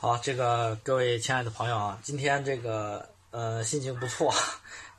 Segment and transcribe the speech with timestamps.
[0.00, 4.32] 好，这个各位亲爱的朋友啊，今天这个呃心情不错，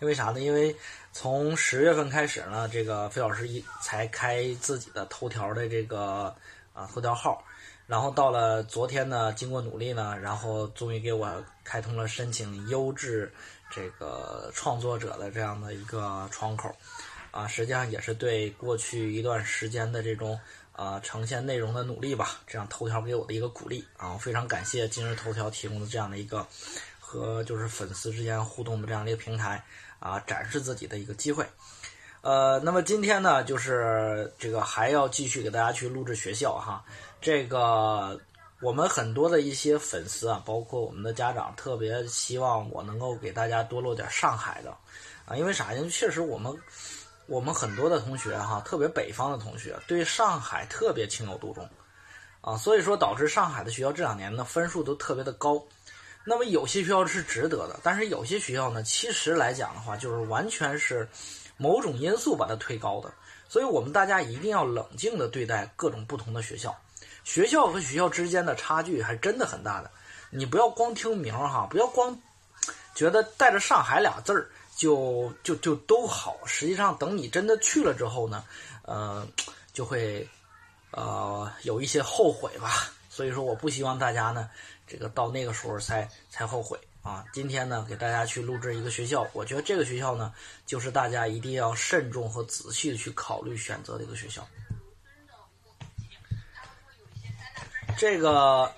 [0.02, 0.41] 因为啥呢？
[0.41, 0.75] 因为
[1.13, 6.35] 从十月份开始呢，这个费老师一才开自己的头条的这个
[6.73, 7.41] 啊头条号，
[7.88, 13.31] 然后到了昨天呢，经过努力呢，然后终于给我开通了申请优质
[13.72, 16.76] 这个创作者的这样的一个窗口，
[17.31, 20.38] 啊，实际上也是对过去一段时间的这种。
[20.80, 26.47] 啊，呈现内容的努力吧，这样头条给我的一个鼓励啊，非常感谢今日头条提供的这样的一个
[27.01, 29.61] 和就是粉丝之间互动的这样的一个平台
[29.99, 31.45] 啊，展示自己的一个机会。
[32.21, 36.81] 呃，那么今天呢，就是这个还要继续给大家去录制学校哈，
[37.20, 38.17] 这个
[38.61, 44.73] 我们很多的一些粉丝啊，包括我们的家长，特别希望我能够给大家多录点上海的
[45.25, 45.73] 啊，因为啥？
[45.73, 46.57] 因为确实我们。
[47.29, 51.70] 我们很多的同学哈，特别北方的同学对上海特别情有独钟，
[52.41, 55.63] 啊，所以说导致上海的学校这两年呢分数都特别的高。
[56.25, 61.07] 那么有些学校是值得的，但是有些学校呢，其实来讲的话，就是完全是
[61.55, 63.13] 某种因素把它推高的。
[63.48, 66.76] 所以我们大家一定要冷静的对待各种不同的学校，
[67.23, 69.92] 学校和学校之间的差距还真的很大的。
[70.32, 72.20] 你不要光听名哈，不要光
[72.95, 74.50] 觉得带着上海俩字儿。
[74.80, 78.46] 就就就都好，实际上等你真的去了之后呢，
[78.84, 79.28] 呃，
[79.74, 80.26] 就会
[80.92, 82.90] 呃有一些后悔吧。
[83.10, 84.50] 所以说，我不希望大家呢，
[84.88, 87.26] 这个到那个时候才才后悔啊。
[87.34, 90.34] 今天呢，给大家去录制一个学校，我觉得这个学校呢，
[90.66, 94.48] 就是大家一定要慎重和仔细的去考虑选择的一个学校。
[97.98, 98.72] 这个。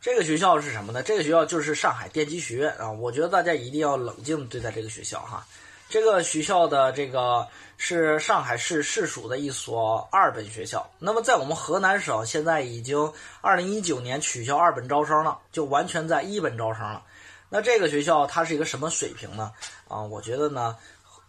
[0.00, 1.02] 这个学校是什么呢？
[1.02, 2.88] 这个学校就是上海电机学院啊！
[2.90, 5.44] 我觉得大家一定要冷静对待这个学校哈。
[5.88, 10.88] 这个学校的这个是上海市市属的一所二本学校。
[11.00, 17.02] 那么在我们河南省，现在已经二零一九年取消二本招生了，就完全在一本招生了。
[17.48, 19.50] 那这个学校它是一个什么水平呢？
[19.88, 20.76] 啊，我觉得呢，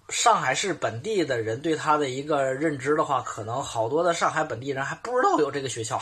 [0.09, 5.99] 上海市本地的人对它的一个认知的话，可能好多的上海本地人还不知道有这个学校。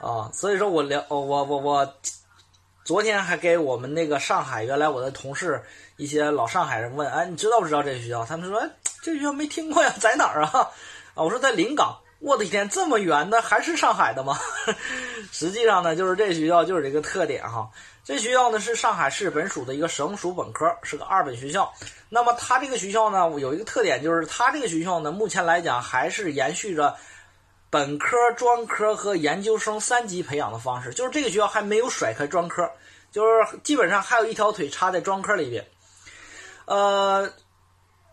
[0.00, 1.94] 啊，所以说我聊，我我我，
[2.84, 5.62] 昨天还给我们那个上海原来我的同事
[5.98, 8.24] 一些老上海人问，哎，你知道不知道这个学校？
[8.24, 8.62] 他们说，
[9.02, 10.70] 这学校没听过呀， 在哪儿啊？
[11.14, 12.00] 啊，我说在临港。
[12.20, 14.38] 我的天，这么远的还是上海的吗？
[15.32, 17.70] 实际上呢，就是这学校就是这个特点哈。
[18.04, 21.72] 这学校呢是上海市本属的一个省属本科，是个二本学校。
[22.10, 26.94] 那么它这个学校呢有一个特点，就是它这个学校呢目前来讲还是延续着。
[27.70, 32.68] 本科、专科和研究生三级培养的方式，就是这个学校还没有甩开专科，
[33.12, 35.64] 就是基本上还有一条腿插在专科里边。
[36.64, 37.32] 呃，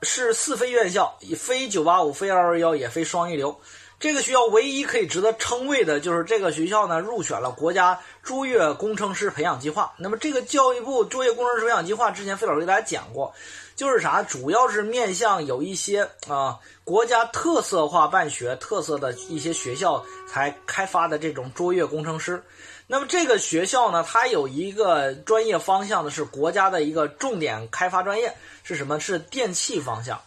[0.04, 3.60] 是四非院校，非九八五，非二二幺，也非双一流。
[4.00, 9.92] 这个学校唯一可以值得称谓的就是这个学校呢入选了国家卓越工程师培养计划。
[9.98, 13.34] 那么这个教育部卓越工程师培养计划之前费老师给大家讲过。
[13.78, 22.44] 就是啥，主要是面向有一些啊国家特色化办学特色的一些学校才开发的这种卓越工程师。
[22.88, 29.00] 那么这个学校呢，它有一个专业方向的是国家的一个重点开发专业是什么？
[29.00, 30.20] 是电气方向，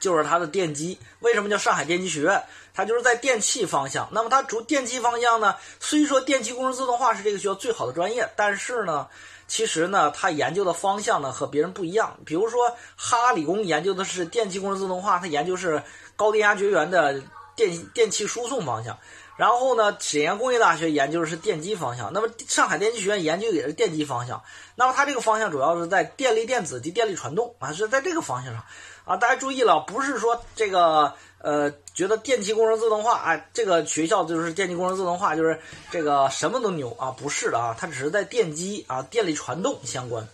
[0.00, 0.98] 就是它的电机。
[1.20, 2.42] 为什么叫上海电机学院？
[2.72, 4.08] 它就是在电气方向。
[4.10, 9.06] 那么它主电气方向呢，虽说电气工程自动化是这个学校最好的专业，但是呢。
[9.48, 12.18] 其实呢，他研究的方向呢和别人不一样。
[12.24, 15.82] 比如说，哈理工研究的是电气工程自动化，它研究是
[16.14, 17.20] 高电压绝缘的
[17.56, 18.96] 电电气输送方向。
[19.36, 22.12] 然后呢，沈阳工业大学研究的是电机方向。
[22.12, 24.42] 那么上海电机学院研究也是电机方向。
[24.76, 28.62] 那么它这个方向主要是在电力电子及电力传动啊，是在这个方向上
[29.04, 29.16] 啊。
[29.16, 31.14] 大家注意了，不是说这个。
[31.40, 35.60] 呃，觉得电气工程自动化，哎，这个学校就是电气工程自动化，就是
[35.90, 37.12] 这个什么都牛啊？
[37.12, 40.26] 不是的啊，它只是在电机啊、电力传动相关。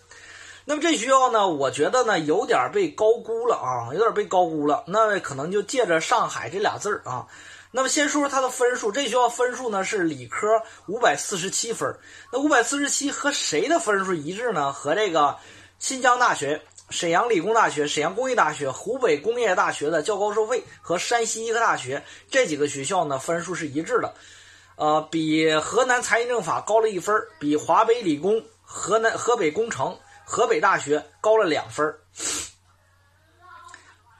[0.64, 4.82] 那么这学校呢，我觉得呢有点被高估了啊，有点被高估了。
[4.86, 7.26] 那可能就借着上海这俩字儿啊。
[7.70, 10.46] 那么先说说它的分数，这学校分数呢是理科
[10.86, 11.94] 五百四十七分。
[12.32, 14.72] 那五百四十七和谁的分数一致呢？
[14.72, 15.36] 和这个
[15.78, 16.62] 新疆大学。
[16.94, 24.14] 沈阳理工大学、沈阳工业大学、湖北工业大学的较高收费和山西医科大学这几个学校呢，分数是一致的，
[24.76, 31.92] 呃，比河南财经政法高了一分，比华北理工、河南河北工程、河北大学高了两分。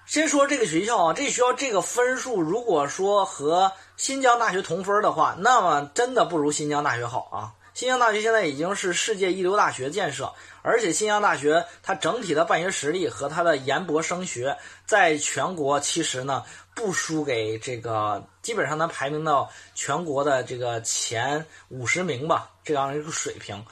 [0.04, 7.54] 先说这个学校啊，这学校这个分数，如果说和新疆大学同分的话，那么真的不如新疆大学好啊。
[7.74, 10.32] 新疆大学现在已经是世界一流大学建设，
[10.62, 14.56] 而且新疆大学它整体的办学实力和它的研博升学，
[14.86, 23.66] 在全国其实呢不输给这个，基本上能排名到全国的这个前五十名吧，这样一个水平。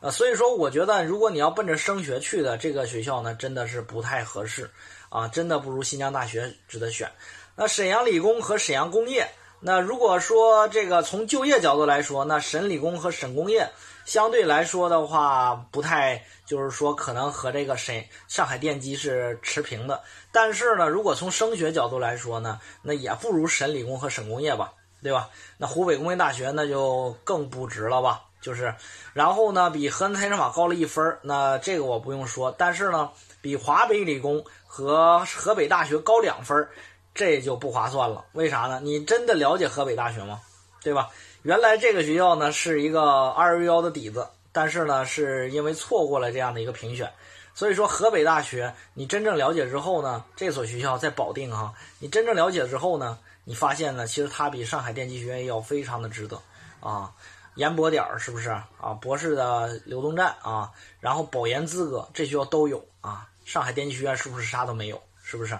[0.00, 4.70] 呃，所以说我觉得，如果你要奔着升学去的这个学校呢，真的是不太合适
[5.08, 7.10] 啊，真的不如新疆大学值得选。
[7.54, 9.26] 那沈阳理工和沈阳工业。
[9.66, 13.68] 那如果说这个从就业角度来说，那省理工和省工业
[14.04, 20.04] 相对来说的话，不太就是说可能和这个沈上海电机是持平的。
[20.30, 24.72] 但是呢，如果从升学角度来说呢，那也不如省理工和省工业吧，
[25.02, 25.30] 对吧？
[25.58, 28.22] 那湖北工业大学那就更不值了吧？
[28.40, 28.72] 就是，
[29.14, 32.54] 然后呢，比河南财政法高了一分那这个我不用说。
[32.56, 33.10] 但是呢，
[33.40, 36.68] 比华北理工和河北大学高两分
[37.16, 38.78] 这就不划算了，为啥呢？
[38.80, 40.40] 你真的了解河北大学吗？
[40.82, 41.08] 对吧？
[41.42, 47.10] 原来这个学校呢是一个二幺幺的底子，但是呢是因为错过了这样的一个评选，
[47.54, 56.40] 所以说河北大学你真正了解之后呢，这所学校在保定哈，你真正了解之后呢，你发现呢，其实它比上海电机学院要非常的值得
[56.80, 57.12] 啊，
[57.54, 58.92] 研博点儿是不是啊？
[59.00, 60.70] 博士的流动站啊，
[61.00, 65.00] 然后保研资格这学校都有啊，上海电机学院是不是啥都没有？
[65.22, 65.58] 是不是？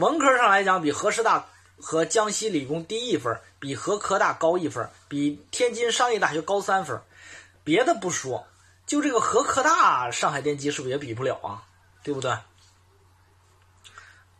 [0.00, 1.46] 文科上来讲，比河师大
[1.78, 6.98] 和江西理工低一分，比河科大高一分，比天津商业大学高三分。
[7.64, 8.46] 别的不说，
[8.86, 11.64] 就这个河科大，上海电机是不是也比不了啊？
[12.02, 12.30] 对不对？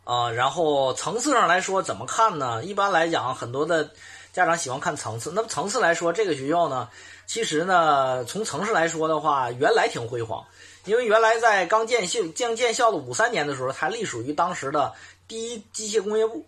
[0.03, 2.63] 啊，然后层次上来说怎么看呢？
[2.63, 3.91] 一般来讲，很多的
[4.33, 5.31] 家长喜欢看层次。
[5.35, 6.89] 那么层次来说，这个学校呢，
[7.27, 10.43] 其实呢，从城市来说的话，原来挺辉煌，
[10.85, 14.95] 因为原来在刚建校、将建校的五三年的时候，它隶属于当时的。
[15.31, 16.45] 第一机械工业部，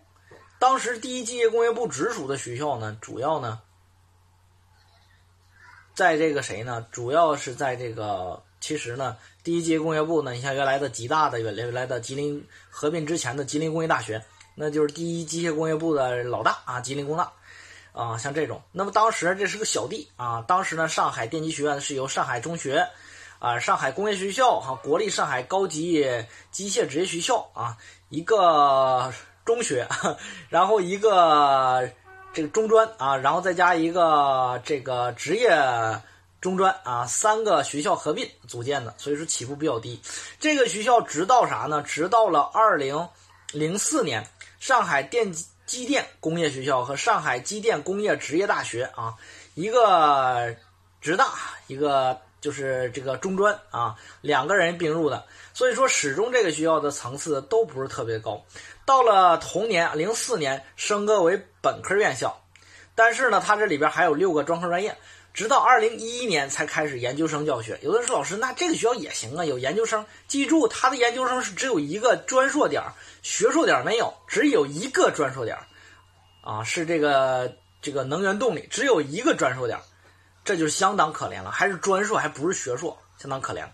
[0.58, 3.62] 当时第一机械工业部直属的学校呢，主要呢，
[5.94, 6.86] 在这个谁呢？
[6.92, 14.22] 主要是在这个，其实呢，第一机械工业部呢，你像原来的吉大的原来原来的吉林合并之前的吉林工业大学，
[14.54, 17.32] 那就是第一机械工业部的老大啊，吉林工大
[17.94, 18.60] 啊，像这种。
[18.70, 22.86] 那么当时这是个小弟啊，当时呢，上海电机学院是由上海中学。
[23.44, 26.02] 啊，上海工业学校哈，国立上海高级
[26.50, 27.76] 机械职业学校啊，
[28.08, 29.12] 一个
[29.44, 29.86] 中学，
[30.48, 31.90] 然后一个
[32.32, 35.50] 这个中专啊，然后再加一个这个职业
[36.40, 40.00] 中专啊，三个学校合并组建的，所以说起步比较低。
[40.40, 41.82] 这个学校直到啥呢？
[41.82, 43.06] 直到了二零
[43.52, 44.26] 零四年，
[44.58, 45.30] 上海电
[45.66, 49.16] 机电工业学校和上海机电工业职业大学啊，
[49.52, 50.56] 一个
[51.02, 51.34] 职大，
[51.66, 52.18] 一个。
[52.44, 55.24] 就是这个中专啊，两个人并入的，
[55.54, 58.44] 所以说始终这个学校的层次都不是特别高。
[58.84, 62.38] 到了同年零四年升格为本科院校，
[62.94, 64.94] 但是呢，它这里边还有六个专科专业，
[65.32, 67.78] 直到二零一一年才开始研究生教学。
[67.80, 70.04] 有的人说老师，那这个学校也行啊，有研究生。
[70.28, 72.82] 记住，他的研究生是只有一个专硕点
[73.22, 75.56] 学硕点没有，只有一个专硕点
[76.42, 79.78] 啊，是这个这个能源动力，只有一个专硕点
[80.44, 83.64] 这就相当可怜了，还是专硕，还不是学硕，相当可怜。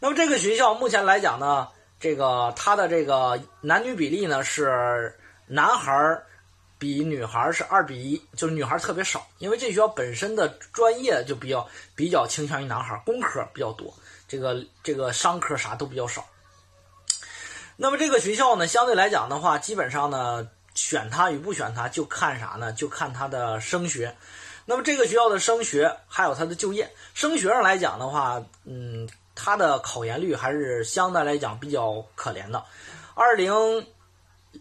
[0.00, 1.68] 那么这个学校目前来讲呢，
[2.00, 5.14] 这个它的这个男女比例呢是
[5.46, 6.26] 男孩儿
[6.78, 13.94] 比女孩儿是二比一，就是女孩儿特别少，因为这学校本身的专业就比较比较倾向于男孩儿，工科比较多，
[14.26, 16.26] 这个这个商科啥都比较少。
[17.76, 22.72] 那么这个学校呢，相对来讲的话，基本上呢选它与不选它就看啥呢？
[22.72, 24.16] 就看它的升学。
[24.64, 32.64] 那么这个学校的升学还有它的就业，升学上来讲的话，嗯，它的考研率还是相对来讲比较可怜的。
[33.14, 33.86] 二零，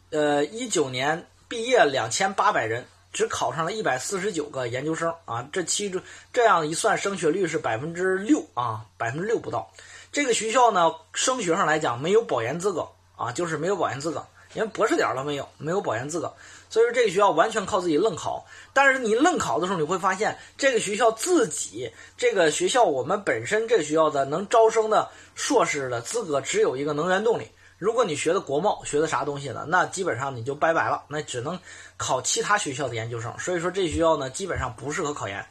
[0.10, 6.02] 呃，一九年毕业两千八百人，只考上了一百四十九个研究生啊，这其中
[6.34, 9.72] 这样一算，升学率是百分之六啊，百分之六不到。
[10.12, 16.34] 这个学校呢，升学上来讲没有保研资格啊，就是没有保研资格，连博士点都没有，没有保研资格。
[16.70, 27.48] 所以说这个学校完全靠自己愣考，但是你愣考的时候，你会发现这个学校自己这个学校我们本身这个学校的能招生的硕士的资格只有一个能源动力。
[27.78, 31.60] 如果你学的国贸学的啥东西呢，那基本上你就拜拜了，那只能
[31.98, 33.38] 考其他学校的研究生。
[33.40, 35.44] 所以说这学校呢基本上不适合考研。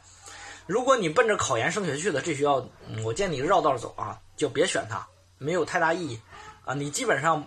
[0.65, 2.65] 如果你奔着考研升学去的，这学校
[3.03, 5.05] 我建议你绕道走啊，就别选它，
[5.37, 6.19] 没有太大意义
[6.63, 6.73] 啊。
[6.73, 7.45] 你基本上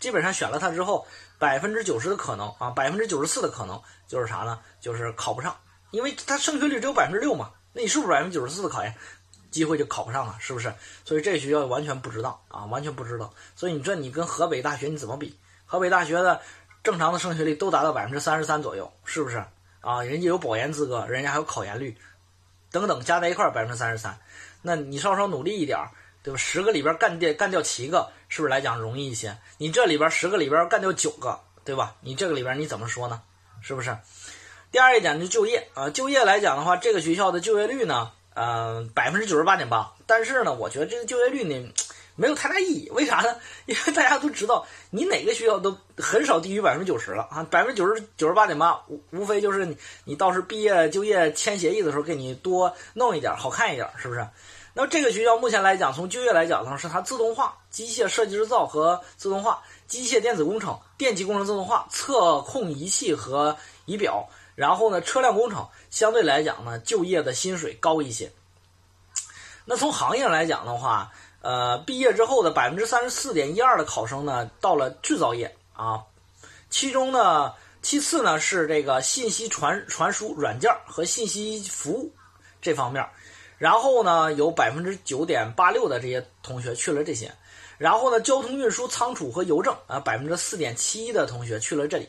[0.00, 1.06] 基本上选了它之后。
[1.40, 4.58] 百分之九十的可能啊，百分之九十四的可能就是啥呢？
[4.80, 5.56] 就是考不上，
[5.92, 7.52] 因为它升学率只有百分之六嘛。
[7.72, 8.92] 那你是不是百分之九十四的考研
[9.48, 10.36] 机会就考不上了？
[10.40, 10.74] 是不是？
[11.04, 13.32] 所以这学校完全不知道啊，完全不知道。
[13.54, 15.38] 所以你这你跟河北大学你怎么比？
[15.64, 16.40] 河北大学的
[16.82, 19.44] 正常的升学率都达到百分之三十三左右，是不是？
[19.80, 21.96] 啊，人家有保研资格，人家还有考研率，
[22.72, 24.18] 等等加在一块百分之三十三。
[24.60, 25.92] 那你稍稍努力一点儿，
[26.28, 26.36] 对吧？
[26.36, 29.38] 十个里边干掉干掉七个，是不是来讲容易一些？
[29.56, 31.94] 你这里边十个里边干掉九个，对吧？
[32.02, 33.22] 你这个里边你怎么说呢？
[33.62, 33.96] 是不是？
[34.70, 39.94] 第二一点就就业啊，就业来讲的话，这个学校的就业率呢，嗯，百分之九十八点八。
[40.04, 41.72] 但是呢，我觉得这个就业率呢。
[42.20, 43.36] 没有太大意义，为啥呢？
[43.66, 54.26] 因为大家都知道，你哪个学校都很少低于百分之九十了啊，百分之九十九十八点八，无无非就是你你到时毕业就业签协议的时候，给你多弄一点，好看一点，是不是？
[54.74, 63.56] 那么这个学校目前来讲，从就业来讲呢，是它自动化、机械设计制造和自动化、机械电子工程、电气工程自动化、测控仪器和
[63.86, 68.30] 仪表，然后呢，车辆工程相对来讲呢，就业的薪水高一些。
[69.64, 76.04] 那从行业来讲的话，呃，毕业之后的百分之三十四点一二的考生呢，到了制造业啊，
[76.70, 82.12] 其中呢，其次呢是这个信息传传输软件和信息服务
[82.62, 83.06] 这方面，
[83.58, 87.30] 然后呢有百分之九点八六的这些同学去了这些，
[87.76, 92.08] 然后呢交通运输仓储和邮政啊百分之四点七一的同学去了这里，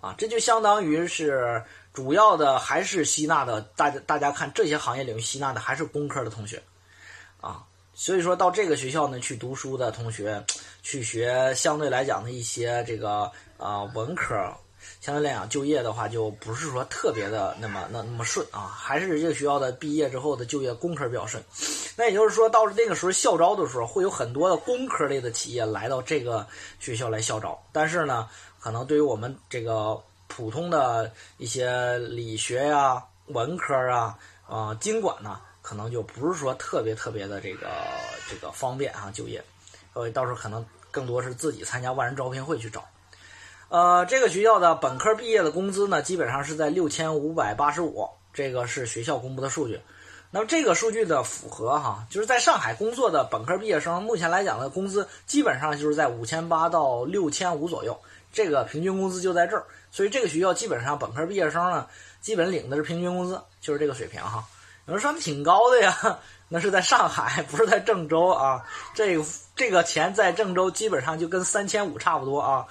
[0.00, 1.62] 啊，这就相当于是
[1.92, 6.62] 主要的还是吸纳的，大家大家看这些行业领域吸纳的还是工科的同学，
[7.40, 7.64] 啊。
[7.94, 10.42] 所以说到这个学校呢，去读书的同学，
[10.82, 14.34] 去学相对来讲的一些这个啊文科，
[15.02, 21.42] 相对来讲就业的话，就不是说特别的那么那那么顺啊，还是这个学校的毕业之后的就业工科比较顺。
[21.96, 26.46] 那也就是说，到了那个时候校招的时候，会有很多的工科类的企业来到这个
[26.78, 27.60] 学校来校招。
[27.72, 28.28] 但是呢，
[28.60, 34.16] 可能对于我们这个普通的一些理学呀、文科啊、
[34.46, 35.40] 啊经管呢。
[35.64, 37.68] 可能就不是说特别特别的这个
[38.28, 39.40] 这个方便啊就业，
[39.92, 42.84] 呃，到时候可能更多是自己参加万人招聘会去找。
[43.72, 49.80] 呃，这个学校的本科毕业的工资呢，基本上是在六千五百八十五，这个是学校公布的数据。
[50.30, 57.98] 那么这个数据的符合哈，就是在上海工作的本科毕业生，目前来讲的工资基本上就是在五千八到六千五左右，
[58.30, 59.64] 这个平均工资就在这儿。
[59.90, 61.86] 所以这个学校基本上本科毕业生呢，
[62.20, 64.44] 基本领的是平均工资，就是这个水平哈。
[64.84, 66.18] 有人说挺高的呀，
[66.50, 68.66] 那是在上海，不是在郑州啊。
[68.94, 69.18] 这
[69.56, 72.66] 这个钱在郑州基本上就跟三千五差不多啊。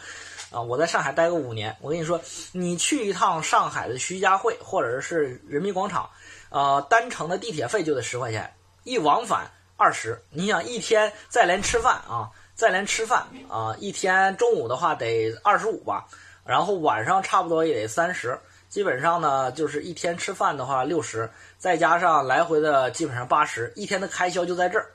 [0.52, 6.10] 啊，我在上海待个五年，我跟你说，你去一趟上海的徐家汇或者是人民广场，
[6.50, 8.54] 呃，单程的地铁费就得十块钱，
[8.84, 10.22] 一往返二十。
[10.30, 16.08] 你想一天再连吃饭啊，再连吃饭啊，一天中午的话得二十五吧，
[16.46, 18.38] 然后晚上差不多也得三十。
[18.68, 24.92] 基本上呢，就是一天吃饭的话六十，再加上来回的基本上八十，一天的开销就在这儿，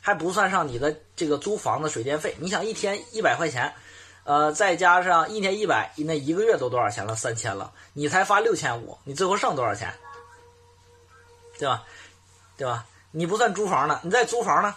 [0.00, 2.36] 还不算上你的这个租房的水电费。
[2.38, 3.74] 你想一天一百块钱，
[4.26, 7.16] 呃，再加上一年一百，那一个月都多少钱了？
[7.16, 9.94] 三千了，你才发六千五，你最后剩多少钱？
[11.58, 11.84] 对吧？
[12.58, 12.84] 对吧？
[13.12, 14.74] 你不算租房呢，你再租房呢，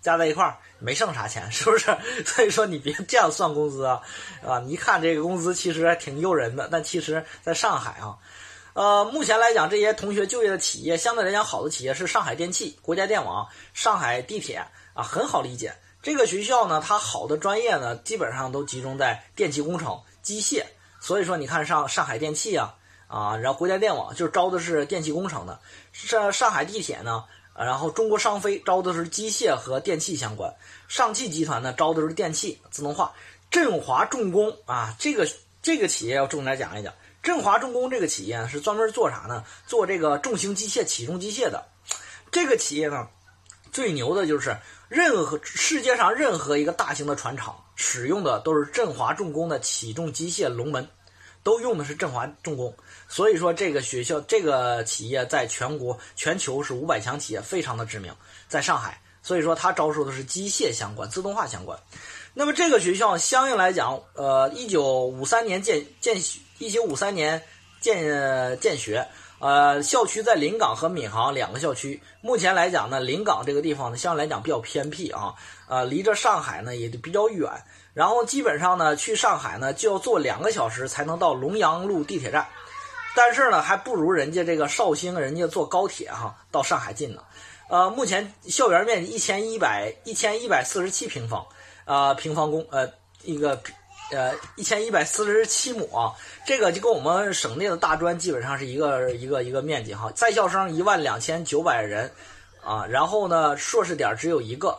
[0.00, 0.56] 加在一块儿。
[0.80, 1.86] 没剩啥钱，是不是？
[2.24, 4.00] 所以说你别这样算工资啊，
[4.46, 4.60] 啊！
[4.60, 8.16] 你一看这个工资其实还挺诱人的，但其实在上海啊，
[8.74, 15.74] 呃，目前来讲，这些同学就业的企业相对来讲好的企业是上海电气、国家电网、上海地铁啊，很好理解。
[16.02, 20.64] 这个学校呢，它好的专业呢，基本上都集中在电气工程、机械。
[21.00, 22.74] 所以说，你看上上海电气啊，
[23.06, 25.60] 啊，然后国家电网就招的是电气工程的，
[25.92, 27.24] 上上海地铁呢。
[27.54, 30.54] 然后中国商飞招的是机械和电气相关，
[30.86, 33.12] 上汽集团呢招的是电气自动化，
[33.50, 35.28] 振华重工啊，这个
[35.60, 36.94] 这个企业要重点讲一讲。
[37.20, 39.44] 振华重工这个企业是专门做啥呢？
[39.66, 41.66] 做这个重型机械、起重机械的。
[42.30, 43.08] 这个企业呢
[43.72, 44.56] 最牛的就是
[44.88, 50.88] 任何世界上任何一个大型的船厂使用的都是振华重工的起重机械龙门，
[51.42, 52.74] 都用的是振华重工。
[53.08, 58.14] 所以说，这个学校、这个企业在全国、全球是五百强企业，非常的知名。
[58.48, 61.78] 在上海，所以说它招收的是机械相关、自动化相关。
[62.34, 66.16] 那么这个学校相应来讲，呃，一九五三年建建，
[66.58, 67.42] 一九五三年
[67.80, 69.06] 建建学。
[69.40, 72.02] 呃，校区在临港和闵行两个校区。
[72.20, 75.34] 目前来讲呢，临港这个地方呢，相对来讲比较偏僻啊，
[75.68, 77.50] 呃，离着上海呢也就比较远。
[77.94, 82.48] 然后基本上呢，去上海呢就要坐两个小时才能到龙阳路地铁站。
[83.14, 87.22] 但是呢，还不如人家这个绍兴人家坐高铁哈到上海近呢。
[87.68, 91.46] 呃，目前校园面积一千一百一千一百四十七平方，
[91.84, 92.88] 呃，平方公呃
[93.22, 93.60] 一个
[94.10, 96.14] 呃一千一百四十七亩啊，
[96.46, 100.10] 这个就跟我们省内的大专基本上是一个一个一个面积哈。
[100.14, 102.12] 在校生一万两千九百人
[102.64, 104.78] 啊，然后呢，硕士点只有一个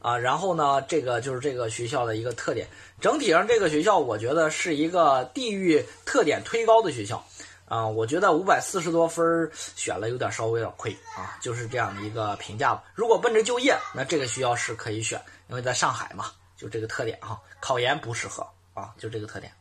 [0.00, 2.66] 啊，然后呢，这个就是这个学校的一个特点。
[3.00, 7.24] 整体上，这个学校我觉得是一个地域特点推高的学校。
[7.66, 12.84] 啊，我觉得五百四十多分选了有点稍微有点亏啊，就是这样的一个评价吧。
[12.94, 17.40] 如果奔着就业，那这个学校是可以选，因为在上海嘛，就这个特点哈。
[17.60, 19.52] 考研不适合啊，就这个特点。